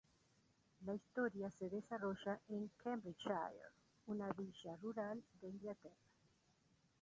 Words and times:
La 0.83 0.95
historia 0.95 1.51
se 1.51 1.69
desarrolla 1.69 2.41
en 2.47 2.71
Cambridgeshire, 2.83 3.61
una 4.07 4.31
villa 4.33 4.75
rural 4.77 5.21
de 5.39 5.47
Inglaterra. 5.49 6.09